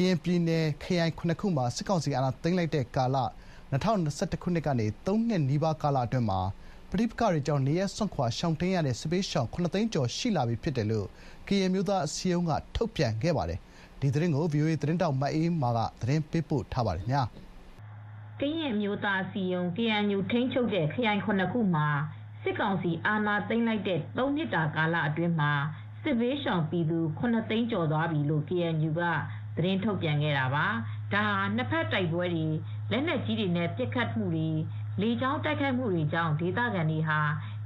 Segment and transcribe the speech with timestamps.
[0.00, 3.16] ကရင်ပြည်နယ် ခရိုင် ၇ ခုမှာ စစ်ကောင်စီအာဏာသိမ်းလိုက်တဲ့ကာလ
[3.72, 3.92] ၂၀၂
[4.32, 6.40] ၁ ခုနှစ်ကနေ ၃ နှစ်နီးပါးကာလအတွင်းမှာ
[6.90, 11.06] ပဋိပက္ခတွေကြောင့် နေရပ်စွန့်ခွာ ရှောင်တိမ်းရတဲ့ စစ်ဘေးရှောင် ၇ သိန်းကျော် ရှိလာပြီဖြစ်တယ်လို့
[11.46, 13.60] ကရင်အမျိုးသားအစည်းအရုံးက ထုတ်ပြန်ခဲ့ပါတယ်။
[14.00, 21.88] ဒီသတင်းကို ဗွီအိုအေသတင်းထောက် မအေးအေးမာက သတင်းပေးပို့ထားပါတယ်။ကရင်အမျိုးသားအစည်းအရုံး KNU ထိန်းချုပ်တဲ့ ခရိုင် ၇ ခုမှာ
[22.42, 25.52] စစ်ကောင်စီအာဏာသိမ်းလိုက်တဲ့ ၃ နှစ်တာကာလအတွင်းမှာ
[26.02, 29.02] စစ်ဘေးရှောင်ပြည်သူ ၇ သိန်းကျော်သွားပြီလို့ KNU က
[29.58, 30.66] သတင်းထုတ်ပြန်ခဲ့တာပါ။
[31.12, 32.46] ဒါဟာနှစ်ဖက်တိုက်ပွဲတွေ
[32.90, 34.48] လက်နက်ကြီးတွေနဲ့ပစ်ခတ်မှုတွေ
[35.00, 37.20] လေကြောင်းတိုက်ခိုက်မှုတွေကြောင့်ဒေသခံတွေဟာ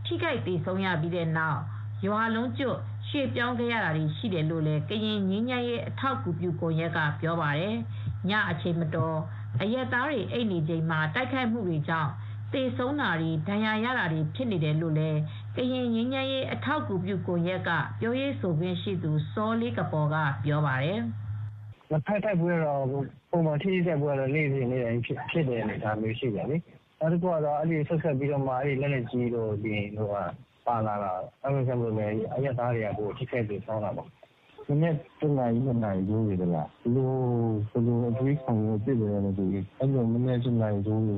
[0.05, 1.60] ထိခိုက်သေဆုံးရပြီးတဲ့နောက်
[2.06, 2.78] ရွာလုံးကျွတ်
[3.09, 7.77] ရွှေ့ပြောင်းခဲ့ရတာတွေရှိတယ်လို့လည်းကရင်ငင်းညရဲ့အထောက်အကူပြုကွန်ရက်ကပြောပါတယ်။
[8.28, 9.19] ညအချိန်မတော်
[9.61, 12.11] အရက်သားတွေအိတ်နေချိန်မှာတိုက်ခိုက်မှုတွေကြောင့်
[12.52, 15.20] သေဆုံးတာတွေဒဏ်ရာရတာတွေဖြစ်နေတယ်လို့လည်း
[15.56, 21.00] ကရင်ငင်းညရဲ့အထောက်အကူပြုကွန်ရက်ကပြောရေးဆိုခွင့်ရှိသူစောလေးကပေါ်ကပြောပါတယ်။
[21.92, 22.84] နှစ်ဖက်တိုက်ပွဲတော့
[23.30, 26.56] ပုံမှန်ထိတိုက်ပွဲတော့နေ့စဉ်နေ့တိုင်းဖြစ်ဖြစ်တယ်အနေအထားမျိုးရှိတယ်လေ
[26.98, 30.17] နောက်တစ်ခုကတော့အဲ့ဒီဆက်ဆက်ပြီးတော့မှအဲ့ဒီလက်လက်ကြီးတို့ဒီဟိုက
[30.67, 34.08] ပါလာတာအဲ့လိုဆိုလို့လည်းအရက်သားတွေကကိုထိခိုက်ပြီးဆောင်းတာပေါ့
[34.66, 37.10] ဒီနေ့တနာရီနှစ်နာရီကျိုးရလားလို
[37.70, 39.44] ဘလိုအတွေးခံရပြည့်တယ်လို့ဒီ
[39.78, 41.08] အဲ့လို မနေ့တနာရီကျိုးမ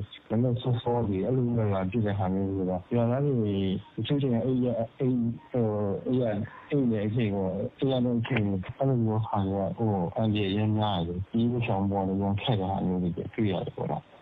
[0.42, 5.66] နေ့ဆောဆောဒီအဲ့လိုမျိုး လာပြည့်တဲ့ဟာမျိုးဆိုတော့ပြန်လာပြီးအချင်းချင်းအဲ့ရအဲ့ဟို
[6.06, 6.22] အဲ့ရ
[6.68, 7.46] အဲ့လေအချိန်ကို
[7.78, 8.42] တရားလုံးအချိန်
[8.78, 14.13] အဲ့လိုမျိုးဟာကဟိုအန်ဒီရမ်းများတယ်ဒီလိုဆောင်ပေါ်လို့ခက်တာမျိုးတွေ တွေ့ရတယ်ပေါ့နော်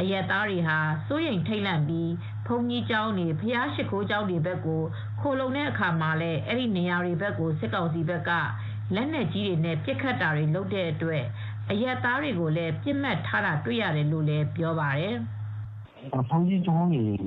[0.00, 2.10] အရက်သားတွေဟာစိုးရိမ်ထိတ်လန့်ပြီး
[2.46, 4.82] ဘုံကြီးကျောင်းတွေဖျားရှိခိုးကျောင်းတွေဘက်ကို
[5.20, 8.30] ခိုလုံတဲ့အခါမှာလည်းအဲ့ဒီနေရာတွေဘက်ကိုစစ်ကောင်စီဘက်က
[8.94, 11.24] လက်နက်ကြီးတွေနဲ့ပစ်ခတ်တာတွေလုပ်တဲ့အတွက်
[11.70, 15.16] အရက်သားတွေကိုလည်းပြစ်မှတ်ထားတာတွေ့ရတယ်လို့လည်းပြောပါတယ်။
[16.30, 17.20] ဘုံကြီးကျောင်းတွေလည်း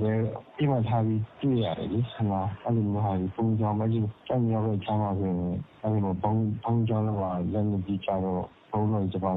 [0.58, 5.38] ပြစ်မှတ်ထားပြီးတွေ့ရတယ်လေဆရာအဲ့လိုမျိုးဟာဘုံကျောင်းမကြီးကျောင်းရောက်တဲ့ကျောင်းပါဆိုရင်
[5.82, 7.20] အဲ့လိုဘုံဘုံကျောင်းတော့
[7.54, 8.36] လက်နက်ကြီးကျောင်းတော့
[8.72, 9.36] ဘုံတော်ဂျပန်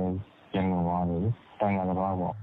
[0.52, 1.20] ပြန်လာတယ်
[1.60, 2.34] တန်လာတော့ပေါ့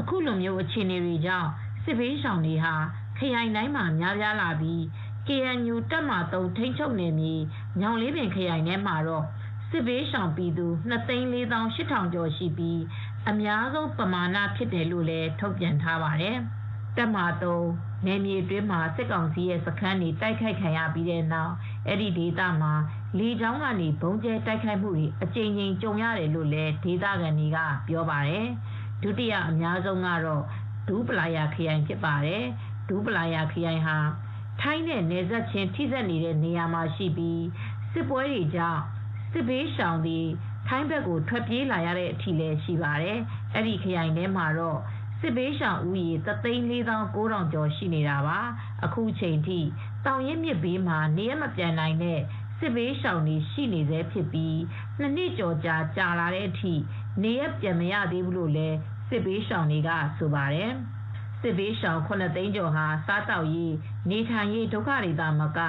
[0.00, 1.48] အခုလိုမျိုးအခြေအနေတွေကြောင့်
[1.84, 2.74] စစ်ဘေးရှောင်တွေဟာ
[3.18, 4.80] ခရိုင်တိုင်းမှာများပြားလာပြီး
[5.26, 7.34] KNU တပ်မ3ထိန်းချုပ်နယ်မြေ
[7.80, 9.24] ညောင်လေးပင်ခရိုင်ထဲမှာတော့
[9.70, 12.80] စစ်ဘေးရှောင်ပြည်သူ2,48,000ကျော်ရှိပြီး
[13.30, 16.36] အများဆုံးပမာဏဖြစ်တယ်လို့လည်းထုတ်ပြန်ထားပါတယ်။
[16.96, 21.52] တပ်မ3နယ်မြေအတွင်းမှာစစ်ကောင်စီရဲ့စခန်းတွေတိုက်ခိုက်ခံရပြီးတဲ့နောက်
[21.86, 22.72] အဲ့ဒီဒေသမှာ
[23.18, 28.46] လေကြောင်းကနေဘုံကျဲတိုက်ခိုက်မှုတွေအကြိမ်ကြိမ်ကြုံရတယ်လို့လည်းဒေသခံတွေကပြောပါတယ်။
[29.04, 30.44] ဒုတိယအများဆုံးကတော့
[30.88, 32.42] ဒူးပလာယာခရိုင်ဖြစ်ပါတယ်။
[32.88, 33.98] ဒူးပလာယာခရိုင်ဟာ
[34.60, 37.44] ထိုင်းနဲ့နယ်စပ်ချင်းထိစပ်နေတဲ့နေရာမှာရှိပြီး
[37.92, 38.82] စစ်ပွဲတွေကြောင့်
[39.32, 40.20] စစ်ဘေးရှောင်တွေ
[40.68, 43.18] ထိုင်းဘက်ကိုထွက်ပြေးလာရတဲ့အထိလည်းရှိပါတယ်။
[43.54, 44.78] အဲ့ဒီခရိုင်ထဲမှာတော့
[45.20, 48.38] စစ်ဘေးရှောင်ဦးရေ3,490,000ကျော်ရှိနေတာပါ။
[48.84, 49.58] အခုချိန်ထိ
[50.04, 52.20] တောင်ရင်းမြစ်ဘေးမှာနေရမပြန်နိုင်တဲ့
[52.58, 54.58] စစ်ဘေးရှောင်တွေရှိနေသေးဖြစ်ပြီး
[54.98, 56.74] နှစ်နှစ်ကျော်ကြာကြာလာတဲ့အထိ
[57.22, 58.76] နေရပြန်မရသေးဘူးလို့လည်း
[59.08, 60.72] စစ်ဘေးရှောင်တွေကဆိုပါတယ်
[61.40, 63.74] စစ်ဘေးရှောင်9သိန်းကျော်ဟာစားတောက်ရေး
[64.10, 65.60] နေထိုင်ရေးဒုက္ခတွေသာမက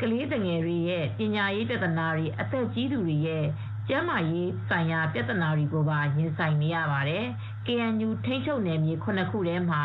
[0.00, 3.46] ကလေးငယ်တွေရဲ့ပညာရေးပြဿနာတွေအသက်ကြီးသူတွေရဲ့
[3.88, 7.24] ကျန်းမာရေးဆိုင်ရာပြဿနာတွေကိုပါရင်ဆိုင်နေရပါတယ်။
[7.66, 9.82] KNU ထိန်းချုပ်နယ်မြေ9ခုထဲမှာ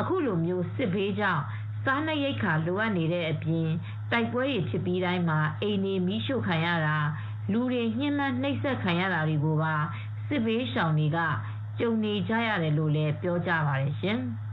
[0.00, 1.42] အခုလိုမျိုးစစ်ဘေးကြောင့်
[1.84, 3.68] စားနပ်ရိက္ခာလိုအပ်နေတဲ့အပြင်
[4.12, 6.98] တိုက်ပွဲတွေဖြစ်ပြီးတိုင်းမှာအိမ်တွေမီးရှို့ခံရတာ
[7.52, 9.74] လူတွေညှဉ်းပန်းနှိပ်စက်ခံရတာတွေကိုပါ
[10.28, 11.18] စစ်ဘေးရှောင်တွေက
[11.78, 14.18] ကြုံနေကြရတယ်လို့လည်းပြောကြပါတယ်ရှင်။